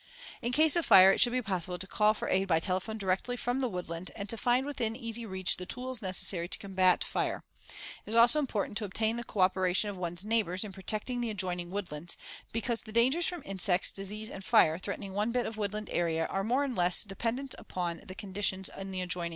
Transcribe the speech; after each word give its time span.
In 0.41 0.51
case 0.51 0.75
of 0.75 0.83
fire, 0.83 1.11
it 1.13 1.19
should 1.21 1.31
be 1.31 1.43
possible 1.43 1.77
to 1.77 1.85
call 1.85 2.15
for 2.15 2.27
aid 2.27 2.47
by 2.47 2.59
telephone 2.59 2.97
directly 2.97 3.37
from 3.37 3.59
the 3.59 3.67
woodland 3.69 4.09
and 4.15 4.27
to 4.29 4.35
find 4.35 4.65
within 4.65 4.95
easy 4.95 5.27
reach 5.27 5.57
the 5.57 5.67
tools 5.67 6.01
necessary 6.01 6.47
to 6.47 6.57
combat 6.57 7.03
fire. 7.03 7.43
It 8.03 8.09
is 8.09 8.15
also 8.15 8.39
important 8.39 8.79
to 8.79 8.83
obtain 8.85 9.15
the 9.17 9.23
co 9.23 9.41
operation 9.41 9.91
of 9.91 9.97
one's 9.97 10.25
neighbors 10.25 10.63
in 10.63 10.71
protecting 10.73 11.21
the 11.21 11.29
adjoining 11.29 11.69
woodlands, 11.69 12.17
because 12.51 12.81
the 12.81 12.91
dangers 12.91 13.27
from 13.27 13.43
insects, 13.45 13.91
disease 13.91 14.31
and 14.31 14.43
fire 14.43 14.79
threatening 14.79 15.13
one 15.13 15.31
bit 15.31 15.45
of 15.45 15.55
woodland 15.55 15.87
area 15.91 16.25
are 16.25 16.43
more 16.43 16.63
or 16.63 16.67
less 16.69 17.03
dependent 17.03 17.53
upon 17.59 18.01
the 18.03 18.15
conditions 18.15 18.71
in 18.75 18.89
the 18.89 19.01
adjoining 19.01 19.19
woodland. 19.25 19.29